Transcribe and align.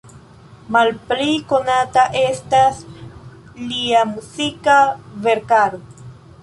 Malpli 0.75 1.33
konata 1.51 2.05
estas 2.23 2.81
lia 3.69 4.03
muzika 4.17 4.81
verkaro. 5.29 5.87